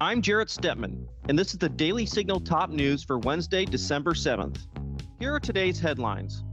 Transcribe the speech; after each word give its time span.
I'm 0.00 0.22
Jarrett 0.22 0.46
Stepman, 0.46 1.08
and 1.28 1.36
this 1.36 1.52
is 1.52 1.58
the 1.58 1.68
Daily 1.68 2.06
Signal 2.06 2.38
top 2.38 2.70
news 2.70 3.02
for 3.02 3.18
Wednesday, 3.18 3.64
December 3.64 4.14
7th. 4.14 4.58
Here 5.18 5.34
are 5.34 5.40
today's 5.40 5.80
headlines. 5.80 6.44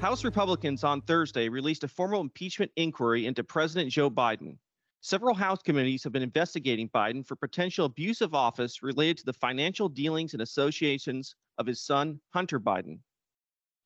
House 0.00 0.22
Republicans 0.22 0.84
on 0.84 1.00
Thursday 1.02 1.48
released 1.48 1.82
a 1.82 1.88
formal 1.88 2.20
impeachment 2.20 2.70
inquiry 2.76 3.26
into 3.26 3.42
President 3.42 3.90
Joe 3.90 4.08
Biden. 4.08 4.58
Several 5.04 5.34
House 5.34 5.60
committees 5.60 6.04
have 6.04 6.12
been 6.12 6.22
investigating 6.22 6.88
Biden 6.90 7.26
for 7.26 7.34
potential 7.34 7.86
abuse 7.86 8.20
of 8.20 8.36
office 8.36 8.84
related 8.84 9.18
to 9.18 9.24
the 9.24 9.32
financial 9.32 9.88
dealings 9.88 10.32
and 10.32 10.40
associations 10.40 11.34
of 11.58 11.66
his 11.66 11.80
son, 11.82 12.20
Hunter 12.32 12.60
Biden. 12.60 13.00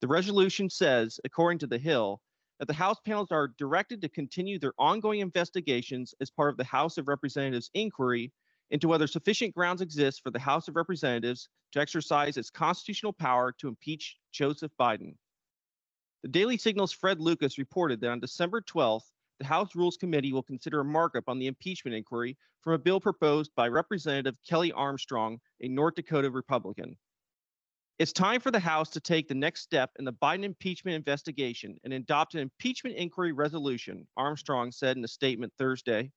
The 0.03 0.09
resolution 0.09 0.69
says, 0.69 1.19
according 1.25 1.61
to 1.61 1.67
The 1.67 1.79
Hill, 1.79 2.21
that 2.59 2.69
the 2.69 2.75
House 2.75 2.99
panels 3.07 3.33
are 3.33 3.55
directed 3.57 4.03
to 4.03 4.11
continue 4.11 4.59
their 4.59 4.75
ongoing 4.79 5.21
investigations 5.21 6.15
as 6.21 6.31
part 6.31 6.51
of 6.51 6.59
the 6.59 6.65
House 6.65 6.99
of 6.99 7.09
Representatives 7.09 7.71
inquiry 7.73 8.31
into 8.71 8.87
whether 8.87 9.07
sufficient 9.07 9.55
grounds 9.55 9.81
exist 9.81 10.23
for 10.23 10.31
the 10.31 10.39
House 10.39 10.69
of 10.69 10.77
Representatives 10.77 11.49
to 11.73 11.81
exercise 11.81 12.37
its 12.37 12.51
constitutional 12.51 13.15
power 13.15 13.53
to 13.53 13.69
impeach 13.69 14.19
Joseph 14.33 14.73
Biden. 14.79 15.15
The 16.23 16.29
Daily 16.29 16.59
Signal's 16.59 16.93
Fred 16.93 17.23
Lucas 17.23 17.57
reported 17.57 18.03
that 18.03 18.11
on 18.11 18.21
December 18.21 18.61
12th, 18.61 19.11
the 19.39 19.47
House 19.47 19.75
Rules 19.75 19.97
Committee 19.97 20.33
will 20.33 20.43
consider 20.43 20.81
a 20.81 20.85
markup 20.85 21.29
on 21.29 21.39
the 21.39 21.47
impeachment 21.47 21.95
inquiry 21.95 22.37
from 22.63 22.73
a 22.73 22.79
bill 22.79 23.01
proposed 23.01 23.51
by 23.55 23.69
Representative 23.69 24.37
Kelly 24.49 24.73
Armstrong, 24.73 25.39
a 25.61 25.69
North 25.69 25.95
Dakota 25.95 26.31
Republican. 26.31 26.97
It's 27.99 28.13
time 28.13 28.41
for 28.41 28.51
the 28.51 28.59
House 28.61 28.91
to 28.91 29.01
take 29.01 29.27
the 29.27 29.35
next 29.35 29.63
step 29.63 29.91
in 29.99 30.05
the 30.05 30.13
Biden 30.13 30.45
impeachment 30.45 30.95
investigation 30.95 31.79
and 31.85 31.93
adopt 31.93 32.35
an 32.35 32.41
impeachment 32.41 32.97
inquiry 32.97 33.33
resolution, 33.33 34.07
Armstrong 34.17 34.71
said 34.71 34.97
in 34.97 35.05
a 35.05 35.09
statement 35.09 35.53
Thursday. 35.59 36.11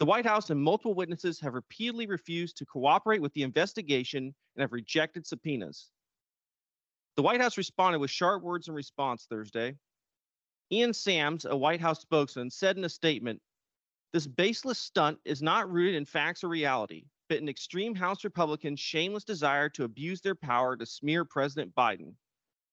The 0.00 0.06
White 0.06 0.26
House 0.26 0.50
and 0.50 0.60
multiple 0.60 0.94
witnesses 0.94 1.40
have 1.40 1.54
repeatedly 1.54 2.06
refused 2.06 2.56
to 2.56 2.66
cooperate 2.66 3.22
with 3.22 3.32
the 3.34 3.44
investigation 3.44 4.34
and 4.56 4.60
have 4.60 4.72
rejected 4.72 5.24
subpoenas. 5.24 5.90
The 7.16 7.22
White 7.22 7.40
House 7.40 7.56
responded 7.56 8.00
with 8.00 8.10
sharp 8.10 8.42
words 8.42 8.66
in 8.66 8.74
response 8.74 9.26
Thursday. 9.30 9.76
Ian 10.72 10.92
Sams, 10.94 11.44
a 11.44 11.56
White 11.56 11.80
House 11.80 12.00
spokesman, 12.00 12.50
said 12.50 12.76
in 12.76 12.84
a 12.84 12.88
statement 12.88 13.40
This 14.12 14.26
baseless 14.26 14.78
stunt 14.78 15.18
is 15.24 15.42
not 15.42 15.70
rooted 15.70 15.94
in 15.94 16.04
facts 16.04 16.42
or 16.42 16.48
reality, 16.48 17.04
but 17.28 17.38
in 17.38 17.48
extreme 17.48 17.94
House 17.94 18.24
Republicans' 18.24 18.80
shameless 18.80 19.24
desire 19.24 19.68
to 19.70 19.84
abuse 19.84 20.20
their 20.20 20.34
power 20.34 20.76
to 20.76 20.86
smear 20.86 21.24
President 21.24 21.74
Biden. 21.74 22.14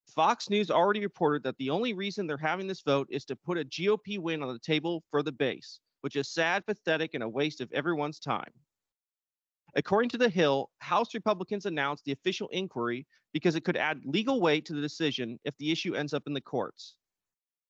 Fox 0.07 0.49
News 0.49 0.71
already 0.71 1.01
reported 1.01 1.43
that 1.43 1.57
the 1.57 1.69
only 1.69 1.93
reason 1.93 2.27
they're 2.27 2.37
having 2.37 2.67
this 2.67 2.81
vote 2.81 3.07
is 3.09 3.25
to 3.25 3.35
put 3.35 3.57
a 3.57 3.65
GOP 3.65 4.19
win 4.19 4.41
on 4.41 4.51
the 4.51 4.59
table 4.59 5.03
for 5.09 5.23
the 5.23 5.31
base, 5.31 5.79
which 6.01 6.15
is 6.15 6.27
sad, 6.27 6.65
pathetic, 6.65 7.13
and 7.13 7.23
a 7.23 7.29
waste 7.29 7.61
of 7.61 7.71
everyone's 7.71 8.19
time. 8.19 8.51
According 9.75 10.09
to 10.09 10.17
The 10.17 10.29
Hill, 10.29 10.69
House 10.79 11.13
Republicans 11.13 11.65
announced 11.65 12.03
the 12.03 12.11
official 12.11 12.49
inquiry 12.49 13.05
because 13.31 13.55
it 13.55 13.63
could 13.63 13.77
add 13.77 14.01
legal 14.03 14.41
weight 14.41 14.65
to 14.65 14.73
the 14.73 14.81
decision 14.81 15.39
if 15.45 15.55
the 15.57 15.71
issue 15.71 15.95
ends 15.95 16.13
up 16.13 16.23
in 16.27 16.33
the 16.33 16.41
courts. 16.41 16.95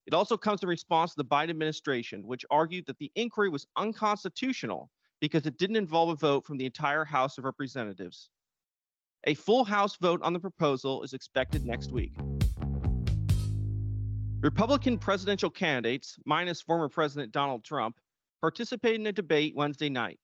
It 0.07 0.13
also 0.13 0.35
comes 0.35 0.63
in 0.63 0.69
response 0.69 1.11
to 1.11 1.17
the 1.17 1.25
Biden 1.25 1.51
administration, 1.51 2.25
which 2.25 2.45
argued 2.49 2.85
that 2.87 2.97
the 2.97 3.11
inquiry 3.15 3.49
was 3.49 3.67
unconstitutional 3.75 4.89
because 5.19 5.45
it 5.45 5.57
didn't 5.57 5.75
involve 5.75 6.09
a 6.09 6.15
vote 6.15 6.45
from 6.45 6.57
the 6.57 6.65
entire 6.65 7.05
House 7.05 7.37
of 7.37 7.43
Representatives. 7.43 8.29
A 9.25 9.35
full 9.35 9.63
House 9.63 9.97
vote 9.97 10.21
on 10.23 10.33
the 10.33 10.39
proposal 10.39 11.03
is 11.03 11.13
expected 11.13 11.65
next 11.65 11.91
week. 11.91 12.13
Republican 14.41 14.97
presidential 14.97 15.51
candidates, 15.51 16.17
minus 16.25 16.61
former 16.61 16.89
President 16.89 17.31
Donald 17.31 17.63
Trump, 17.63 17.99
participated 18.41 18.99
in 18.99 19.07
a 19.07 19.11
debate 19.11 19.55
Wednesday 19.55 19.89
night. 19.89 20.19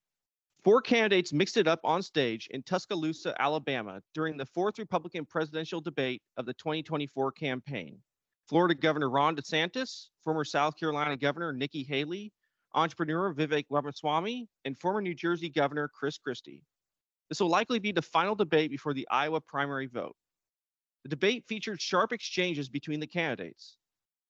Four 0.64 0.82
candidates 0.82 1.32
mixed 1.32 1.56
it 1.56 1.68
up 1.68 1.78
on 1.84 2.02
stage 2.02 2.48
in 2.50 2.64
Tuscaloosa, 2.64 3.40
Alabama, 3.40 4.02
during 4.12 4.36
the 4.36 4.44
fourth 4.44 4.80
Republican 4.80 5.24
presidential 5.24 5.80
debate 5.80 6.20
of 6.36 6.46
the 6.46 6.54
2024 6.54 7.30
campaign. 7.30 8.00
Florida 8.48 8.74
Governor 8.74 9.10
Ron 9.10 9.36
DeSantis, 9.36 10.06
former 10.24 10.44
South 10.44 10.78
Carolina 10.78 11.18
Governor 11.18 11.52
Nikki 11.52 11.82
Haley, 11.82 12.32
entrepreneur 12.74 13.34
Vivek 13.34 13.66
Ramaswamy, 13.68 14.48
and 14.64 14.78
former 14.78 15.02
New 15.02 15.14
Jersey 15.14 15.50
Governor 15.50 15.88
Chris 15.88 16.16
Christie. 16.16 16.62
This 17.28 17.40
will 17.40 17.50
likely 17.50 17.78
be 17.78 17.92
the 17.92 18.00
final 18.00 18.34
debate 18.34 18.70
before 18.70 18.94
the 18.94 19.06
Iowa 19.10 19.42
primary 19.42 19.86
vote. 19.86 20.16
The 21.02 21.10
debate 21.10 21.44
featured 21.46 21.80
sharp 21.80 22.10
exchanges 22.12 22.70
between 22.70 23.00
the 23.00 23.06
candidates. 23.06 23.76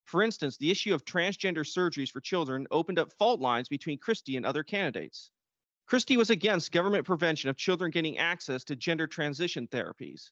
For 0.04 0.22
instance, 0.22 0.56
the 0.56 0.70
issue 0.70 0.94
of 0.94 1.04
transgender 1.04 1.64
surgeries 1.64 2.10
for 2.10 2.20
children 2.20 2.66
opened 2.72 2.98
up 2.98 3.12
fault 3.18 3.40
lines 3.40 3.68
between 3.68 3.98
Christie 3.98 4.36
and 4.36 4.44
other 4.44 4.64
candidates. 4.64 5.30
Christie 5.86 6.16
was 6.16 6.30
against 6.30 6.72
government 6.72 7.06
prevention 7.06 7.50
of 7.50 7.56
children 7.56 7.92
getting 7.92 8.18
access 8.18 8.64
to 8.64 8.74
gender 8.74 9.06
transition 9.06 9.68
therapies. 9.68 10.30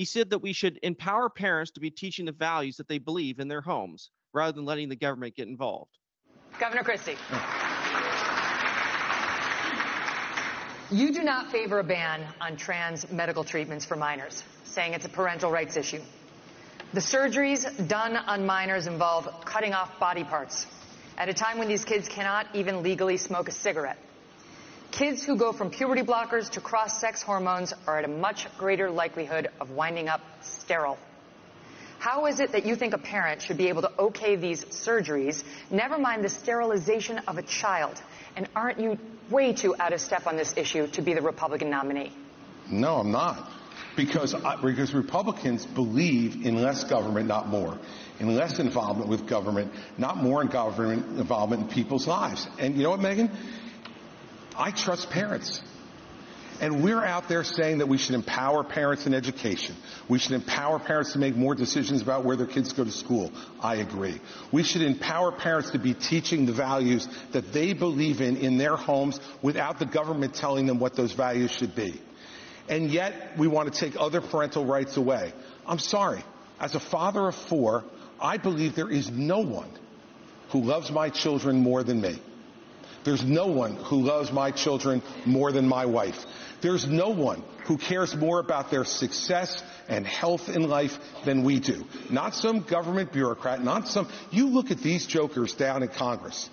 He 0.00 0.06
said 0.06 0.30
that 0.30 0.38
we 0.38 0.54
should 0.54 0.78
empower 0.82 1.28
parents 1.28 1.72
to 1.72 1.80
be 1.80 1.90
teaching 1.90 2.24
the 2.24 2.32
values 2.32 2.78
that 2.78 2.88
they 2.88 2.96
believe 2.96 3.38
in 3.38 3.48
their 3.48 3.60
homes 3.60 4.08
rather 4.32 4.52
than 4.52 4.64
letting 4.64 4.88
the 4.88 4.96
government 4.96 5.36
get 5.36 5.46
involved. 5.46 5.90
Governor 6.58 6.82
Christie. 6.82 7.16
Mm. 7.28 7.68
You 10.90 11.12
do 11.12 11.22
not 11.22 11.52
favor 11.52 11.80
a 11.80 11.84
ban 11.84 12.24
on 12.40 12.56
trans 12.56 13.12
medical 13.12 13.44
treatments 13.44 13.84
for 13.84 13.94
minors, 13.94 14.42
saying 14.64 14.94
it's 14.94 15.04
a 15.04 15.10
parental 15.10 15.50
rights 15.50 15.76
issue. 15.76 16.00
The 16.94 17.00
surgeries 17.00 17.86
done 17.86 18.16
on 18.16 18.46
minors 18.46 18.86
involve 18.86 19.28
cutting 19.44 19.74
off 19.74 20.00
body 20.00 20.24
parts 20.24 20.66
at 21.18 21.28
a 21.28 21.34
time 21.34 21.58
when 21.58 21.68
these 21.68 21.84
kids 21.84 22.08
cannot 22.08 22.46
even 22.54 22.82
legally 22.82 23.18
smoke 23.18 23.50
a 23.50 23.52
cigarette. 23.52 23.98
Kids 24.90 25.24
who 25.24 25.36
go 25.36 25.52
from 25.52 25.70
puberty 25.70 26.02
blockers 26.02 26.50
to 26.50 26.60
cross-sex 26.60 27.22
hormones 27.22 27.72
are 27.86 27.98
at 27.98 28.04
a 28.04 28.08
much 28.08 28.46
greater 28.58 28.90
likelihood 28.90 29.48
of 29.60 29.70
winding 29.70 30.08
up 30.08 30.20
sterile. 30.42 30.98
How 32.00 32.26
is 32.26 32.40
it 32.40 32.52
that 32.52 32.64
you 32.64 32.76
think 32.76 32.94
a 32.94 32.98
parent 32.98 33.42
should 33.42 33.58
be 33.58 33.68
able 33.68 33.82
to 33.82 33.92
okay 33.98 34.34
these 34.34 34.64
surgeries, 34.64 35.44
never 35.70 35.98
mind 35.98 36.24
the 36.24 36.28
sterilization 36.28 37.18
of 37.28 37.38
a 37.38 37.42
child? 37.42 38.00
And 38.36 38.48
aren't 38.56 38.80
you 38.80 38.98
way 39.30 39.52
too 39.52 39.76
out 39.78 39.92
of 39.92 40.00
step 40.00 40.26
on 40.26 40.36
this 40.36 40.54
issue 40.56 40.86
to 40.88 41.02
be 41.02 41.14
the 41.14 41.22
Republican 41.22 41.70
nominee? 41.70 42.12
No, 42.70 42.96
I'm 42.96 43.12
not. 43.12 43.50
Because, 43.96 44.34
because 44.62 44.94
Republicans 44.94 45.66
believe 45.66 46.46
in 46.46 46.62
less 46.62 46.84
government, 46.84 47.28
not 47.28 47.48
more. 47.48 47.78
In 48.18 48.34
less 48.34 48.58
involvement 48.58 49.08
with 49.08 49.28
government, 49.28 49.72
not 49.98 50.16
more 50.16 50.42
in 50.42 50.48
government 50.48 51.18
involvement 51.18 51.64
in 51.64 51.68
people's 51.68 52.06
lives. 52.06 52.46
And 52.58 52.76
you 52.76 52.84
know 52.84 52.90
what, 52.90 53.00
Megyn? 53.00 53.30
I 54.56 54.70
trust 54.70 55.10
parents. 55.10 55.60
And 56.60 56.84
we're 56.84 57.02
out 57.02 57.26
there 57.26 57.42
saying 57.42 57.78
that 57.78 57.88
we 57.88 57.96
should 57.96 58.14
empower 58.14 58.62
parents 58.62 59.06
in 59.06 59.14
education. 59.14 59.74
We 60.10 60.18
should 60.18 60.32
empower 60.32 60.78
parents 60.78 61.14
to 61.14 61.18
make 61.18 61.34
more 61.34 61.54
decisions 61.54 62.02
about 62.02 62.26
where 62.26 62.36
their 62.36 62.46
kids 62.46 62.74
go 62.74 62.84
to 62.84 62.90
school. 62.90 63.32
I 63.60 63.76
agree. 63.76 64.20
We 64.52 64.62
should 64.62 64.82
empower 64.82 65.32
parents 65.32 65.70
to 65.70 65.78
be 65.78 65.94
teaching 65.94 66.44
the 66.44 66.52
values 66.52 67.08
that 67.32 67.54
they 67.54 67.72
believe 67.72 68.20
in 68.20 68.36
in 68.36 68.58
their 68.58 68.76
homes 68.76 69.18
without 69.40 69.78
the 69.78 69.86
government 69.86 70.34
telling 70.34 70.66
them 70.66 70.78
what 70.78 70.94
those 70.96 71.12
values 71.12 71.50
should 71.50 71.74
be. 71.74 71.98
And 72.68 72.90
yet 72.90 73.38
we 73.38 73.48
want 73.48 73.72
to 73.72 73.80
take 73.80 73.98
other 73.98 74.20
parental 74.20 74.66
rights 74.66 74.98
away. 74.98 75.32
I'm 75.66 75.78
sorry. 75.78 76.22
As 76.60 76.74
a 76.74 76.80
father 76.80 77.26
of 77.28 77.34
four, 77.34 77.84
I 78.20 78.36
believe 78.36 78.76
there 78.76 78.90
is 78.90 79.10
no 79.10 79.38
one 79.38 79.70
who 80.50 80.60
loves 80.60 80.90
my 80.90 81.08
children 81.08 81.56
more 81.56 81.82
than 81.82 82.02
me. 82.02 82.20
There's 83.04 83.24
no 83.24 83.46
one 83.46 83.76
who 83.76 84.02
loves 84.02 84.30
my 84.30 84.50
children 84.50 85.02
more 85.24 85.52
than 85.52 85.66
my 85.66 85.86
wife. 85.86 86.24
There's 86.60 86.86
no 86.86 87.10
one 87.10 87.42
who 87.64 87.78
cares 87.78 88.14
more 88.14 88.40
about 88.40 88.70
their 88.70 88.84
success 88.84 89.62
and 89.88 90.06
health 90.06 90.48
in 90.48 90.68
life 90.68 90.98
than 91.24 91.42
we 91.42 91.60
do. 91.60 91.86
Not 92.10 92.34
some 92.34 92.60
government 92.60 93.12
bureaucrat, 93.12 93.64
not 93.64 93.88
some, 93.88 94.08
you 94.30 94.48
look 94.48 94.70
at 94.70 94.78
these 94.78 95.06
jokers 95.06 95.54
down 95.54 95.82
in 95.82 95.88
Congress. 95.88 96.50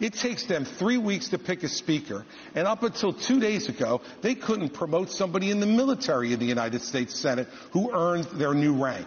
It 0.00 0.14
takes 0.14 0.44
them 0.46 0.64
three 0.64 0.98
weeks 0.98 1.28
to 1.28 1.38
pick 1.38 1.62
a 1.62 1.68
speaker, 1.68 2.26
and 2.54 2.66
up 2.66 2.82
until 2.82 3.12
two 3.12 3.38
days 3.38 3.68
ago, 3.68 4.00
they 4.22 4.34
couldn't 4.34 4.70
promote 4.70 5.10
somebody 5.10 5.50
in 5.50 5.60
the 5.60 5.66
military 5.66 6.32
in 6.32 6.40
the 6.40 6.46
United 6.46 6.82
States 6.82 7.18
Senate 7.18 7.46
who 7.70 7.92
earned 7.92 8.24
their 8.24 8.54
new 8.54 8.82
rank. 8.82 9.06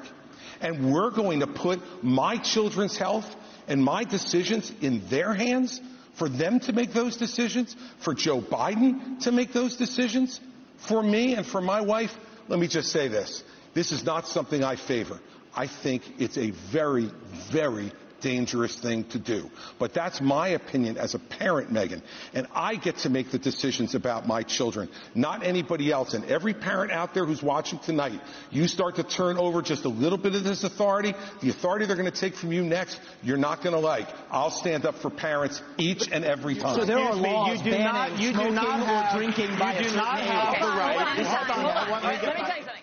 And 0.61 0.93
we're 0.93 1.11
going 1.11 1.41
to 1.41 1.47
put 1.47 2.03
my 2.03 2.37
children's 2.37 2.97
health 2.97 3.35
and 3.67 3.83
my 3.83 4.05
decisions 4.05 4.71
in 4.81 5.07
their 5.09 5.33
hands? 5.33 5.81
For 6.17 6.29
them 6.29 6.59
to 6.61 6.73
make 6.73 6.93
those 6.93 7.17
decisions, 7.17 7.75
for 7.99 8.13
Joe 8.13 8.41
Biden 8.41 9.19
to 9.21 9.31
make 9.31 9.53
those 9.53 9.75
decisions, 9.77 10.39
for 10.77 11.01
me 11.01 11.35
and 11.35 11.45
for 11.45 11.61
my 11.61 11.81
wife, 11.81 12.15
let 12.47 12.59
me 12.59 12.67
just 12.67 12.91
say 12.91 13.07
this. 13.07 13.43
This 13.73 13.91
is 13.91 14.03
not 14.03 14.27
something 14.27 14.63
I 14.63 14.75
favor. 14.75 15.19
I 15.55 15.67
think 15.67 16.03
it's 16.19 16.37
a 16.37 16.51
very, 16.51 17.11
very 17.51 17.91
dangerous 18.21 18.75
thing 18.75 19.03
to 19.05 19.19
do. 19.19 19.49
But 19.79 19.93
that's 19.93 20.21
my 20.21 20.49
opinion 20.49 20.97
as 20.97 21.13
a 21.13 21.19
parent, 21.19 21.71
Megyn. 21.71 22.01
And 22.33 22.47
I 22.53 22.75
get 22.75 22.97
to 22.99 23.09
make 23.09 23.31
the 23.31 23.39
decisions 23.39 23.95
about 23.95 24.27
my 24.27 24.43
children, 24.43 24.89
not 25.15 25.45
anybody 25.45 25.91
else. 25.91 26.13
And 26.13 26.25
every 26.25 26.53
parent 26.53 26.91
out 26.91 27.13
there 27.13 27.25
who's 27.25 27.43
watching 27.43 27.79
tonight, 27.79 28.19
you 28.51 28.67
start 28.67 28.95
to 28.95 29.03
turn 29.03 29.37
over 29.37 29.61
just 29.61 29.85
a 29.85 29.89
little 29.89 30.17
bit 30.17 30.35
of 30.35 30.43
this 30.43 30.63
authority, 30.63 31.13
the 31.41 31.49
authority 31.49 31.85
they're 31.85 31.95
going 31.95 32.11
to 32.11 32.19
take 32.19 32.35
from 32.35 32.51
you 32.51 32.63
next, 32.63 32.99
you're 33.23 33.37
not 33.37 33.61
going 33.63 33.73
to 33.73 33.81
like. 33.81 34.07
I'll 34.31 34.51
stand 34.51 34.85
up 34.85 34.95
for 34.95 35.09
parents 35.09 35.61
each 35.77 36.11
and 36.11 36.25
every 36.25 36.55
time. 36.55 36.75
So 36.75 36.85
there 36.85 36.99
are 36.99 37.15
laws 37.15 37.63
you 37.65 37.71
do 37.71 37.77
not, 37.77 38.19
you 38.19 38.31
do 38.33 38.51
not 38.51 38.85
have, 38.85 39.17
drinking 39.17 39.57
by 39.57 39.77
you 39.77 39.89
do 39.89 39.95
not 39.95 40.19
have 40.19 40.55
Okay, 40.55 40.61
the 40.61 40.67
right. 40.67 40.97
Hold 40.97 41.27
hold 41.27 41.65
on, 41.65 41.65
on, 41.65 41.87
hold 41.87 41.97
on. 41.97 42.03
Let 42.03 42.21
me 42.21 42.21
tell 42.21 42.57
you 42.57 42.63
something. 42.63 42.73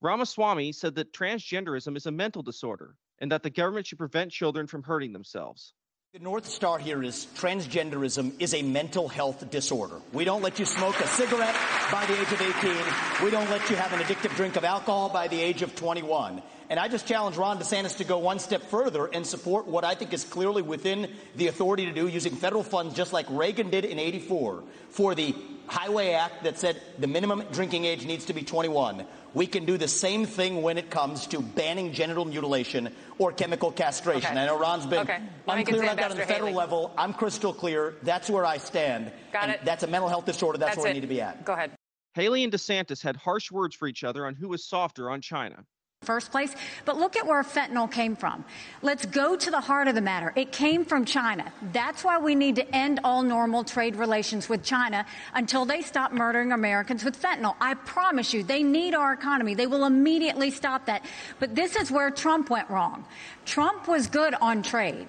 Ramaswamy 0.00 0.72
said 0.72 0.96
that 0.96 1.12
transgenderism 1.12 1.96
is 1.96 2.06
a 2.06 2.10
mental 2.10 2.42
disorder 2.42 2.96
and 3.22 3.30
that 3.30 3.44
the 3.44 3.50
government 3.50 3.86
should 3.86 3.98
prevent 3.98 4.32
children 4.32 4.66
from 4.66 4.82
hurting 4.82 5.12
themselves. 5.12 5.72
The 6.12 6.18
North 6.18 6.46
Star 6.46 6.78
here 6.78 7.02
is 7.02 7.26
transgenderism 7.36 8.34
is 8.38 8.52
a 8.52 8.60
mental 8.60 9.08
health 9.08 9.48
disorder. 9.48 9.94
We 10.12 10.24
don't 10.24 10.42
let 10.42 10.58
you 10.58 10.66
smoke 10.66 11.00
a 11.00 11.06
cigarette 11.06 11.54
by 11.90 12.04
the 12.04 12.20
age 12.20 12.32
of 12.32 12.42
18. 12.42 13.24
We 13.24 13.30
don't 13.30 13.48
let 13.48 13.70
you 13.70 13.76
have 13.76 13.94
an 13.94 14.00
addictive 14.00 14.36
drink 14.36 14.56
of 14.56 14.64
alcohol 14.64 15.08
by 15.08 15.28
the 15.28 15.40
age 15.40 15.62
of 15.62 15.74
21. 15.74 16.42
And 16.68 16.80
I 16.80 16.88
just 16.88 17.06
challenge 17.06 17.36
Ron 17.36 17.58
DeSantis 17.58 17.98
to 17.98 18.04
go 18.04 18.18
one 18.18 18.40
step 18.40 18.62
further 18.62 19.06
and 19.06 19.26
support 19.26 19.66
what 19.66 19.84
I 19.84 19.94
think 19.94 20.12
is 20.12 20.24
clearly 20.24 20.60
within 20.60 21.08
the 21.36 21.46
authority 21.46 21.86
to 21.86 21.92
do 21.92 22.08
using 22.08 22.34
federal 22.34 22.62
funds 22.62 22.94
just 22.94 23.12
like 23.12 23.26
Reagan 23.30 23.70
did 23.70 23.84
in 23.84 23.98
84 23.98 24.64
for 24.90 25.14
the 25.14 25.34
Highway 25.72 26.10
Act 26.12 26.44
that 26.44 26.58
said 26.58 26.80
the 26.98 27.06
minimum 27.06 27.44
drinking 27.50 27.86
age 27.86 28.04
needs 28.04 28.26
to 28.26 28.34
be 28.34 28.42
21. 28.42 29.06
We 29.32 29.46
can 29.46 29.64
do 29.64 29.78
the 29.78 29.88
same 29.88 30.26
thing 30.26 30.60
when 30.60 30.76
it 30.76 30.90
comes 30.90 31.26
to 31.28 31.40
banning 31.40 31.94
genital 31.94 32.26
mutilation 32.26 32.94
or 33.18 33.32
chemical 33.32 33.72
castration. 33.72 34.32
Okay. 34.32 34.38
I 34.40 34.44
know 34.46 34.58
Ron's 34.58 34.84
been 34.84 34.98
Okay. 35.00 35.18
Let 35.46 35.56
me 35.56 35.64
get 35.64 35.74
unclear 35.74 35.84
to 35.84 35.90
on 35.92 35.96
that 35.96 36.10
on 36.10 36.16
the 36.18 36.26
federal 36.26 36.48
Haley. 36.48 36.58
level. 36.58 36.92
I'm 36.98 37.14
crystal 37.14 37.54
clear. 37.54 37.94
That's 38.02 38.28
where 38.28 38.44
I 38.44 38.58
stand. 38.58 39.10
Got 39.32 39.44
And 39.44 39.52
it. 39.52 39.60
That's 39.64 39.82
a 39.82 39.86
mental 39.86 40.10
health 40.10 40.26
disorder. 40.26 40.58
That's, 40.58 40.76
where 40.76 40.86
it. 40.88 40.90
we 40.90 40.94
need 40.94 41.00
to 41.00 41.06
be 41.06 41.22
at. 41.22 41.46
Go 41.46 41.54
ahead. 41.54 41.70
Haley 42.12 42.44
and 42.44 42.52
DeSantis 42.52 43.02
had 43.02 43.16
harsh 43.16 43.50
words 43.50 43.74
for 43.74 43.88
each 43.88 44.04
other 44.04 44.26
on 44.26 44.34
who 44.34 44.48
was 44.48 44.62
softer 44.68 45.08
on 45.08 45.22
China. 45.22 45.64
First 46.02 46.30
place. 46.30 46.54
But 46.84 46.98
look 46.98 47.16
at 47.16 47.26
where 47.26 47.42
fentanyl 47.42 47.90
came 47.90 48.16
from. 48.16 48.44
Let's 48.82 49.06
go 49.06 49.36
to 49.36 49.50
the 49.50 49.60
heart 49.60 49.88
of 49.88 49.94
the 49.94 50.00
matter. 50.00 50.32
It 50.36 50.52
came 50.52 50.84
from 50.84 51.04
China. 51.04 51.52
That's 51.72 52.04
why 52.04 52.18
we 52.18 52.34
need 52.34 52.56
to 52.56 52.74
end 52.74 53.00
all 53.04 53.22
normal 53.22 53.64
trade 53.64 53.96
relations 53.96 54.48
with 54.48 54.62
China 54.62 55.06
until 55.34 55.64
they 55.64 55.82
stop 55.82 56.12
murdering 56.12 56.52
Americans 56.52 57.04
with 57.04 57.20
fentanyl. 57.20 57.54
I 57.60 57.74
promise 57.74 58.34
you, 58.34 58.42
they 58.42 58.62
need 58.62 58.94
our 58.94 59.12
economy. 59.12 59.54
They 59.54 59.66
will 59.66 59.84
immediately 59.84 60.50
stop 60.50 60.86
that. 60.86 61.04
But 61.38 61.54
this 61.54 61.76
is 61.76 61.90
where 61.90 62.10
Trump 62.10 62.50
went 62.50 62.68
wrong. 62.68 63.04
Trump 63.44 63.88
was 63.88 64.06
good 64.06 64.34
on 64.40 64.62
trade, 64.62 65.08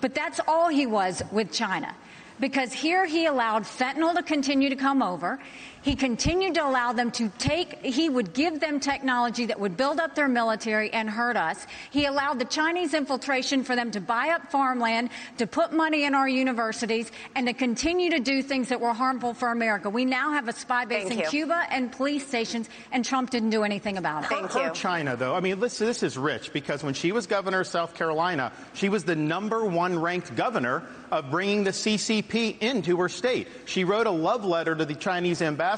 but 0.00 0.14
that's 0.14 0.40
all 0.46 0.68
he 0.68 0.86
was 0.86 1.22
with 1.32 1.52
China. 1.52 1.94
Because 2.40 2.72
here 2.72 3.06
he 3.06 3.26
allowed 3.26 3.62
fentanyl 3.62 4.12
to 4.14 4.22
continue 4.22 4.68
to 4.68 4.76
come 4.76 5.02
over. 5.02 5.38
He 5.84 5.96
continued 5.96 6.54
to 6.54 6.66
allow 6.66 6.94
them 6.94 7.10
to 7.10 7.28
take, 7.36 7.84
he 7.84 8.08
would 8.08 8.32
give 8.32 8.58
them 8.58 8.80
technology 8.80 9.44
that 9.44 9.60
would 9.60 9.76
build 9.76 10.00
up 10.00 10.14
their 10.14 10.28
military 10.28 10.90
and 10.90 11.10
hurt 11.10 11.36
us. 11.36 11.66
He 11.90 12.06
allowed 12.06 12.38
the 12.38 12.46
Chinese 12.46 12.94
infiltration 12.94 13.62
for 13.64 13.76
them 13.76 13.90
to 13.90 14.00
buy 14.00 14.30
up 14.30 14.50
farmland, 14.50 15.10
to 15.36 15.46
put 15.46 15.74
money 15.74 16.04
in 16.04 16.14
our 16.14 16.26
universities, 16.26 17.12
and 17.36 17.46
to 17.48 17.52
continue 17.52 18.08
to 18.08 18.18
do 18.18 18.42
things 18.42 18.70
that 18.70 18.80
were 18.80 18.94
harmful 18.94 19.34
for 19.34 19.52
America. 19.52 19.90
We 19.90 20.06
now 20.06 20.32
have 20.32 20.48
a 20.48 20.54
spy 20.54 20.86
base 20.86 21.08
Thank 21.08 21.12
in 21.12 21.18
you. 21.18 21.26
Cuba 21.26 21.66
and 21.70 21.92
police 21.92 22.26
stations, 22.26 22.70
and 22.90 23.04
Trump 23.04 23.28
didn't 23.28 23.50
do 23.50 23.62
anything 23.62 23.98
about 23.98 24.24
it. 24.24 24.28
Thank 24.28 24.52
Her 24.52 24.68
you. 24.68 24.72
China, 24.72 25.16
though, 25.16 25.34
I 25.34 25.40
mean, 25.40 25.60
this, 25.60 25.76
this 25.76 26.02
is 26.02 26.16
rich 26.16 26.50
because 26.54 26.82
when 26.82 26.94
she 26.94 27.12
was 27.12 27.26
governor 27.26 27.60
of 27.60 27.66
South 27.66 27.94
Carolina, 27.94 28.52
she 28.72 28.88
was 28.88 29.04
the 29.04 29.16
number 29.16 29.66
one 29.66 29.98
ranked 29.98 30.34
governor 30.34 30.82
of 31.10 31.30
bringing 31.30 31.62
the 31.62 31.72
CCP 31.72 32.58
into 32.62 32.96
her 32.96 33.10
state. 33.10 33.48
She 33.66 33.84
wrote 33.84 34.06
a 34.06 34.10
love 34.10 34.46
letter 34.46 34.74
to 34.74 34.86
the 34.86 34.94
Chinese 34.94 35.42
ambassador 35.42 35.73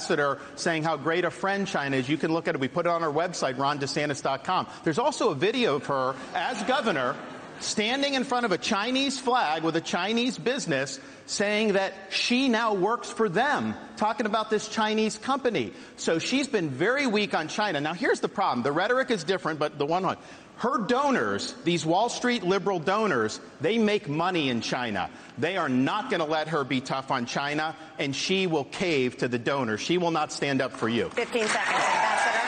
saying 0.56 0.82
how 0.82 0.96
great 0.96 1.24
a 1.24 1.30
friend 1.30 1.66
China 1.66 1.96
is. 1.96 2.08
You 2.08 2.16
can 2.16 2.32
look 2.32 2.48
at 2.48 2.54
it. 2.54 2.60
We 2.60 2.68
put 2.68 2.86
it 2.86 2.90
on 2.90 3.02
our 3.02 3.12
website, 3.12 3.54
rondesantis.com. 3.54 4.66
There's 4.84 4.98
also 4.98 5.30
a 5.30 5.34
video 5.34 5.76
of 5.76 5.86
her 5.86 6.14
as 6.34 6.62
governor 6.64 7.16
standing 7.60 8.14
in 8.14 8.24
front 8.24 8.44
of 8.44 8.52
a 8.52 8.58
Chinese 8.58 9.18
flag 9.18 9.62
with 9.62 9.76
a 9.76 9.80
Chinese 9.80 10.38
business 10.38 11.00
saying 11.26 11.72
that 11.72 11.94
she 12.10 12.48
now 12.48 12.74
works 12.74 13.10
for 13.10 13.28
them, 13.28 13.74
talking 13.96 14.26
about 14.26 14.50
this 14.50 14.68
Chinese 14.68 15.18
company. 15.18 15.72
So 15.96 16.18
she's 16.18 16.48
been 16.48 16.70
very 16.70 17.06
weak 17.06 17.34
on 17.34 17.48
China. 17.48 17.80
Now 17.80 17.94
here's 17.94 18.20
the 18.20 18.28
problem. 18.28 18.62
The 18.62 18.72
rhetoric 18.72 19.10
is 19.10 19.24
different, 19.24 19.58
but 19.58 19.78
the 19.78 19.86
one 19.86 20.04
one. 20.04 20.16
Her 20.58 20.78
donors, 20.78 21.52
these 21.64 21.84
Wall 21.84 22.08
Street 22.08 22.42
liberal 22.42 22.78
donors, 22.78 23.40
they 23.60 23.76
make 23.76 24.08
money 24.08 24.48
in 24.48 24.62
China. 24.62 25.10
They 25.36 25.58
are 25.58 25.68
not 25.68 26.08
going 26.08 26.20
to 26.20 26.26
let 26.26 26.48
her 26.48 26.64
be 26.64 26.80
tough 26.80 27.10
on 27.10 27.26
China, 27.26 27.76
and 27.98 28.16
she 28.16 28.46
will 28.46 28.64
cave 28.64 29.18
to 29.18 29.28
the 29.28 29.38
donors. 29.38 29.80
She 29.82 29.98
will 29.98 30.10
not 30.10 30.32
stand 30.32 30.62
up 30.62 30.72
for 30.72 30.88
you. 30.88 31.10
15 31.10 31.46
seconds, 31.46 31.52
Ambassador. 31.52 32.46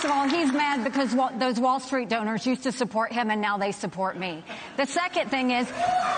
First 0.00 0.04
of 0.04 0.10
all, 0.10 0.28
he's 0.28 0.52
mad 0.52 0.82
because 0.82 1.14
those 1.38 1.60
Wall 1.60 1.78
Street 1.78 2.08
donors 2.08 2.44
used 2.44 2.64
to 2.64 2.72
support 2.72 3.12
him 3.12 3.30
and 3.30 3.40
now 3.40 3.56
they 3.56 3.70
support 3.70 4.18
me. 4.18 4.42
The 4.76 4.86
second 4.86 5.30
thing 5.30 5.52
is 5.52 5.68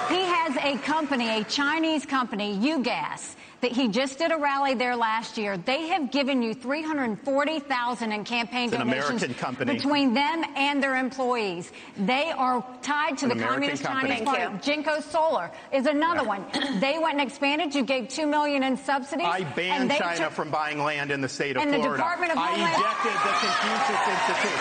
he 0.09 0.21
has 0.21 0.57
a 0.57 0.79
company, 0.85 1.29
a 1.41 1.45
Chinese 1.45 2.07
company, 2.07 2.57
UGAS, 2.59 3.35
that 3.63 3.71
he 3.71 3.87
just 3.87 4.19
did 4.19 4.33
a 4.33 4.37
rally 4.37 4.75
there 4.75 4.97
last 4.97 5.39
year. 5.39 5.57
They 5.57 5.87
have 5.87 6.11
given 6.11 6.43
you 6.43 6.53
340,000 6.53 8.11
in 8.13 8.25
campaign 8.25 8.69
It's 8.69 8.77
donations 8.77 9.23
American 9.23 9.35
company. 9.35 9.75
between 9.75 10.13
them 10.15 10.45
and 10.57 10.83
their 10.83 10.97
employees. 10.97 11.71
They 11.97 12.33
are 12.33 12.65
tied 12.83 13.19
to 13.19 13.27
An 13.27 13.29
the 13.29 13.35
American 13.37 13.53
Communist 13.61 13.85
company. 13.85 14.09
Chinese 14.17 14.29
Thank 14.29 14.51
Party. 14.53 14.59
Jinko 14.67 15.01
Solar 15.01 15.51
is 15.73 15.87
another 15.87 16.25
one. 16.25 16.45
They 16.81 16.99
went 16.99 17.21
and 17.21 17.29
expanded. 17.29 17.73
You 17.73 17.85
gave 17.85 18.09
2 18.09 18.27
million 18.27 18.65
in 18.65 18.77
subsidies. 18.77 19.27
I 19.27 19.39
and 19.39 19.55
banned 19.55 19.91
they 19.93 19.99
China 19.99 20.25
took- 20.25 20.33
from 20.33 20.51
buying 20.51 20.83
land 20.83 21.13
in 21.13 21.21
the 21.21 21.29
state 21.29 21.57
of 21.57 21.63
And 21.63 21.73
the 21.73 21.79
Florida. 21.79 21.99
Department 21.99 22.33
of 22.33 22.39
I 22.39 22.47
Homeland- 22.49 22.75
ejected 22.75 23.13
the 23.13 23.33
Confucius 23.39 24.09
Institute. 24.11 24.59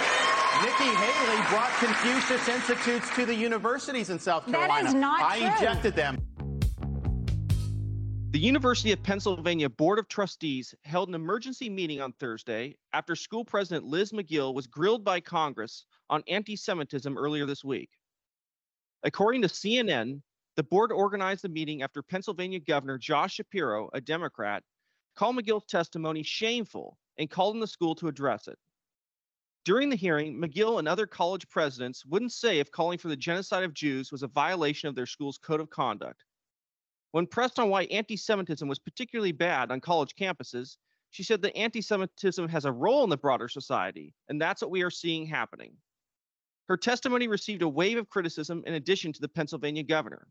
Nikki 0.62 0.96
Haley 0.96 1.42
brought 1.50 1.72
Confucius 1.80 2.48
Institutes 2.48 3.10
to 3.16 3.26
the 3.26 3.34
universities 3.34 4.12
in 4.12 4.20
South 4.20 4.46
Carolina. 4.46 4.90
is 4.90 4.94
not 4.94 5.20
I 5.24 5.40
true. 5.40 5.48
ejected 5.58 5.96
them. 5.96 6.22
The 8.32 8.40
University 8.40 8.94
of 8.94 9.04
Pennsylvania 9.04 9.70
Board 9.70 10.00
of 10.00 10.08
Trustees 10.08 10.74
held 10.86 11.10
an 11.10 11.16
emergency 11.16 11.70
meeting 11.70 12.00
on 12.00 12.14
Thursday 12.14 12.78
after 12.94 13.14
school 13.14 13.44
president 13.44 13.86
Liz 13.86 14.14
Magill 14.14 14.54
was 14.54 14.68
grilled 14.68 15.04
by 15.04 15.20
Congress 15.20 15.86
on 16.10 16.24
anti 16.30 16.56
Semitism 16.56 17.18
earlier 17.18 17.46
this 17.46 17.66
week. 17.66 17.90
According 19.04 19.42
to 19.42 19.50
CNN, 19.50 20.22
the 20.56 20.64
board 20.64 20.94
organized 20.94 21.42
the 21.42 21.50
meeting 21.50 21.82
after 21.82 22.02
Pennsylvania 22.02 22.62
Governor 22.62 22.98
Josh 22.98 23.34
Shapiro, 23.34 23.90
a 23.92 24.00
Democrat, 24.00 24.64
called 25.18 25.36
Magill's 25.36 25.66
testimony 25.66 26.24
shameful 26.24 26.98
and 27.18 27.30
called 27.30 27.58
on 27.58 27.60
the 27.60 27.68
school 27.68 27.96
to 27.96 28.08
address 28.08 28.48
it. 28.48 28.58
During 29.66 29.90
the 29.90 29.98
hearing, 29.98 30.40
Magill 30.40 30.80
and 30.80 30.88
other 30.88 31.06
college 31.06 31.50
presidents 31.50 32.06
wouldn't 32.06 32.32
say 32.32 32.60
if 32.60 32.72
calling 32.72 32.98
for 32.98 33.10
the 33.10 33.18
genocide 33.18 33.66
of 33.66 33.74
Jews 33.74 34.10
was 34.10 34.24
a 34.24 34.28
violation 34.28 34.88
of 34.88 34.96
their 34.96 35.06
school's 35.06 35.38
code 35.38 35.60
of 35.60 35.70
conduct. 35.70 36.24
When 37.12 37.28
pressed 37.28 37.60
on 37.60 37.70
why 37.70 37.84
anti 37.84 38.16
Semitism 38.16 38.68
was 38.68 38.80
particularly 38.80 39.34
bad 39.34 39.72
on 39.72 39.82
college 39.82 40.16
campuses, 40.16 40.78
she 41.10 41.24
said 41.24 41.42
that 41.42 41.58
anti 41.58 41.82
Semitism 41.82 42.48
has 42.48 42.66
a 42.66 42.72
role 42.72 43.04
in 43.04 43.10
the 43.10 43.18
broader 43.18 43.50
society, 43.50 44.14
and 44.30 44.42
that's 44.42 44.62
what 44.62 44.72
we 44.72 44.82
are 44.82 44.90
seeing 44.90 45.26
happening. 45.26 45.76
Her 46.68 46.78
testimony 46.78 47.28
received 47.28 47.64
a 47.64 47.68
wave 47.68 47.98
of 47.98 48.10
criticism 48.10 48.64
in 48.66 48.76
addition 48.76 49.12
to 49.12 49.20
the 49.20 49.28
Pennsylvania 49.28 49.84
governor. 49.84 50.28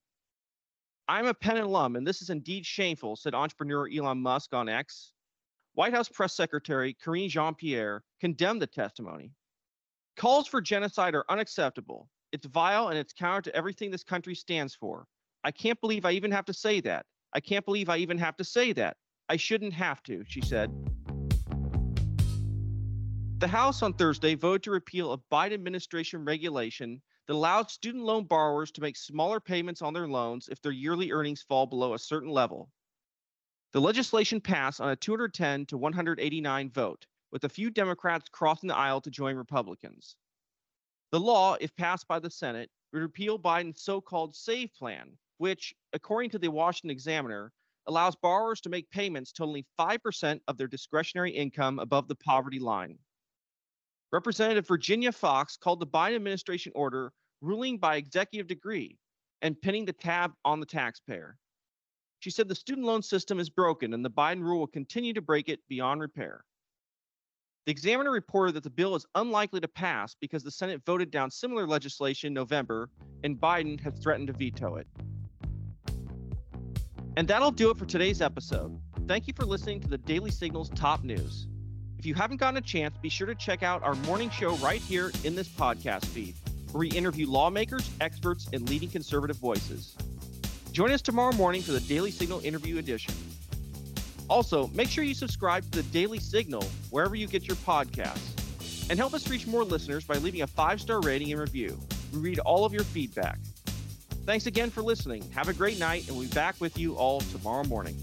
I'm 1.07 1.27
a 1.27 1.35
Penn 1.35 1.59
alum, 1.59 1.97
and 1.97 2.07
this 2.07 2.23
is 2.23 2.31
indeed 2.31 2.65
shameful, 2.65 3.17
said 3.17 3.35
entrepreneur 3.35 3.89
Elon 3.93 4.23
Musk 4.23 4.55
on 4.55 4.69
X. 4.69 5.13
White 5.75 5.93
House 5.93 6.09
Press 6.09 6.35
Secretary 6.35 6.95
Karine 6.95 7.29
Jean 7.29 7.55
Pierre 7.55 8.05
condemned 8.21 8.63
the 8.63 8.67
testimony. 8.67 9.33
Calls 10.17 10.47
for 10.47 10.61
genocide 10.61 11.15
are 11.15 11.25
unacceptable. 11.29 12.09
It's 12.33 12.47
vile 12.47 12.89
and 12.89 12.99
it's 12.99 13.13
counter 13.13 13.51
to 13.51 13.57
everything 13.57 13.91
this 13.91 14.05
country 14.05 14.35
stands 14.35 14.75
for. 14.75 15.07
I 15.43 15.51
can't 15.51 15.81
believe 15.81 16.05
I 16.05 16.13
even 16.13 16.31
have 16.33 16.45
to 16.47 16.55
say 16.55 16.81
that. 16.81 17.07
I 17.33 17.41
can't 17.41 17.65
believe 17.65 17.89
I 17.89 17.97
even 17.99 18.19
have 18.19 18.37
to 18.37 18.45
say 18.45 18.73
that. 18.75 18.97
I 19.29 19.37
shouldn't 19.37 19.73
have 19.73 20.03
to, 20.05 20.23
she 20.27 20.41
said. 20.41 20.71
The 23.39 23.49
House 23.49 23.83
on 23.83 23.95
Thursday 23.95 24.35
voted 24.35 24.65
to 24.65 24.71
repeal 24.71 25.13
a 25.13 25.19
Biden 25.33 25.55
administration 25.55 26.25
regulation 26.27 27.01
that 27.27 27.33
allows 27.33 27.73
student 27.73 28.05
loan 28.05 28.25
borrowers 28.25 28.71
to 28.73 28.83
make 28.83 28.97
smaller 28.97 29.41
payments 29.41 29.81
on 29.81 29.95
their 29.95 30.09
loans 30.09 30.49
if 30.51 30.61
their 30.61 30.73
yearly 30.73 31.11
earnings 31.11 31.41
fall 31.41 31.65
below 31.65 31.95
a 31.95 31.99
certain 31.99 32.29
level. 32.29 32.69
The 33.73 33.81
legislation 33.81 34.43
passed 34.43 34.81
on 34.81 34.91
a 34.91 34.97
210 34.97 35.65
to 35.67 35.79
189 35.79 36.71
vote, 36.71 37.07
with 37.31 37.45
a 37.45 37.49
few 37.49 37.71
Democrats 37.71 38.29
crossing 38.31 38.69
the 38.69 38.77
aisle 38.77 39.01
to 39.01 39.11
join 39.11 39.37
Republicans. 39.37 40.17
The 41.13 41.21
law, 41.21 41.57
if 41.61 41.75
passed 41.77 42.07
by 42.09 42.19
the 42.19 42.31
Senate, 42.31 42.69
would 42.93 43.01
repeal 43.01 43.39
Biden's 43.39 43.83
so 43.83 44.01
called 44.01 44.35
SAVE 44.35 44.75
plan, 44.75 45.17
which, 45.41 45.75
according 45.95 46.29
to 46.29 46.39
the 46.39 46.51
Washington 46.51 46.91
Examiner, 46.91 47.51
allows 47.87 48.15
borrowers 48.15 48.61
to 48.61 48.69
make 48.69 48.91
payments 48.91 49.33
totaling 49.33 49.65
5% 49.79 50.39
of 50.47 50.59
their 50.59 50.67
discretionary 50.67 51.31
income 51.31 51.79
above 51.79 52.09
the 52.09 52.15
poverty 52.15 52.59
line. 52.59 52.99
Representative 54.13 54.69
Virginia 54.69 55.11
Foxx 55.11 55.57
called 55.57 55.81
the 55.81 55.87
Biden 55.87 56.17
administration 56.17 56.73
order 56.75 57.11
ruling 57.41 57.79
by 57.79 57.97
executive 57.97 58.49
decree 58.49 58.99
and 59.41 59.59
pinning 59.63 59.87
the 59.87 59.95
tab 59.95 60.33
on 60.45 60.61
the 60.61 60.67
taxpayer. 60.67 61.39
She 62.19 62.29
said 62.29 62.47
the 62.47 62.55
student 62.55 62.87
loan 62.87 63.01
system 63.01 63.41
is 63.41 63.49
broken 63.49 63.95
and 63.95 64.05
the 64.05 64.11
Biden 64.11 64.43
rule 64.43 64.59
will 64.59 64.67
continue 64.67 65.15
to 65.15 65.23
break 65.23 65.49
it 65.49 65.61
beyond 65.71 66.03
repair. 66.03 66.45
The 67.65 67.73
examiner 67.73 68.11
reported 68.11 68.57
that 68.57 68.63
the 68.63 68.69
bill 68.69 68.95
is 68.95 69.07
unlikely 69.15 69.61
to 69.61 69.69
pass 69.69 70.15
because 70.21 70.43
the 70.43 70.51
Senate 70.51 70.83
voted 70.85 71.11
down 71.11 71.31
similar 71.31 71.67
legislation 71.67 72.27
in 72.27 72.35
November 72.35 72.91
and 73.25 73.41
Biden 73.41 73.81
had 73.81 73.99
threatened 74.03 74.27
to 74.27 74.35
veto 74.35 74.77
it. 74.77 74.87
And 77.17 77.26
that'll 77.26 77.50
do 77.50 77.71
it 77.71 77.79
for 77.79 77.87
today's 77.87 78.23
episode. 78.23 78.79
Thank 79.09 79.26
you 79.26 79.35
for 79.35 79.45
listening 79.45 79.81
to 79.81 79.88
the 79.88 79.99
Daily 79.99 80.31
Signal's 80.31 80.71
top 80.71 81.02
news. 81.02 81.49
If 81.99 82.07
you 82.07 82.14
haven't 82.14 82.38
gotten 82.38 82.57
a 82.57 82.62
chance, 82.62 82.97
be 82.97 83.09
sure 83.09 83.26
to 83.26 83.35
check 83.35 83.62
out 83.62 83.83
our 83.83 83.95
morning 83.97 84.31
show 84.31 84.55
right 84.57 84.81
here 84.81 85.11
in 85.25 85.35
this 85.35 85.49
podcast 85.49 86.07
feed, 86.07 86.35
where 86.73 86.81
we 86.81 86.88
interview 86.90 87.29
lawmakers, 87.29 87.90
experts, 88.00 88.49
and 88.52 88.69
leading 88.71 88.88
conservative 88.88 89.37
voices. 89.37 89.97
Join 90.73 90.93
us 90.93 91.02
tomorrow 91.02 91.35
morning 91.35 91.62
for 91.62 91.73
the 91.73 91.81
Daily 91.81 92.11
Signal 92.11 92.40
interview 92.40 92.79
edition. 92.79 93.14
Also, 94.29 94.69
make 94.69 94.88
sure 94.88 95.02
you 95.02 95.14
subscribe 95.14 95.64
to 95.64 95.83
the 95.83 95.83
Daily 95.90 96.21
Signal 96.21 96.62
wherever 96.90 97.17
you 97.17 97.26
get 97.26 97.49
your 97.49 97.57
podcasts. 97.57 98.88
And 98.88 98.99
help 98.99 99.12
us 99.12 99.29
reach 99.29 99.47
more 99.47 99.64
listeners 99.64 100.05
by 100.05 100.14
leaving 100.14 100.43
a 100.43 100.47
five 100.47 100.81
star 100.81 101.00
rating 101.00 101.33
and 101.33 101.40
review. 101.40 101.79
We 102.12 102.21
read 102.21 102.38
all 102.38 102.64
of 102.64 102.73
your 102.73 102.85
feedback. 102.85 103.38
Thanks 104.27 104.47
again 104.47 104.71
for 104.71 104.83
listening. 104.83 105.29
Have 105.33 105.49
a 105.49 105.53
great 105.53 105.79
night, 105.79 106.07
and 106.07 106.17
we'll 106.17 106.29
be 106.29 106.35
back 106.35 106.61
with 106.61 106.79
you 106.79 106.95
all 106.95 107.21
tomorrow 107.21 107.65
morning. 107.65 107.97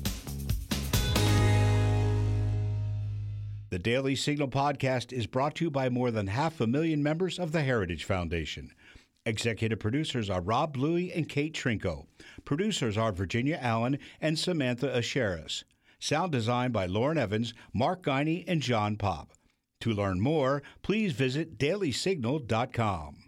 The 3.70 3.80
Daily 3.80 4.16
Signal 4.16 4.48
podcast 4.48 5.12
is 5.12 5.28
brought 5.28 5.56
to 5.56 5.66
you 5.66 5.72
by 5.72 5.90
more 5.90 6.10
than 6.10 6.28
half 6.28 6.62
a 6.62 6.68
million 6.68 7.04
members 7.04 7.38
of 7.38 7.52
the 7.52 7.62
Heritage 7.64 8.06
Foundation. 8.06 8.72
Executive 9.26 9.80
producers 9.80 10.30
are 10.30 10.40
Rob 10.40 10.74
Bluey 10.74 11.12
and 11.12 11.28
Kate 11.28 11.54
Trinko. 11.54 12.06
Producers 12.46 12.98
are 12.98 13.12
Virginia 13.12 13.60
Allen 13.62 14.00
and 14.22 14.40
Samantha 14.40 14.88
Aschieris. 14.88 15.66
Sound 16.00 16.32
design 16.32 16.72
by 16.72 16.86
Lauren 16.86 17.18
Evans, 17.18 17.54
Mark 17.74 18.04
Guiney, 18.04 18.46
and 18.48 18.62
John 18.62 18.96
Popp. 18.96 19.34
To 19.82 19.92
learn 19.92 20.22
more, 20.22 20.64
please 20.82 21.12
visit 21.12 21.58
dailysignal.com. 21.58 23.27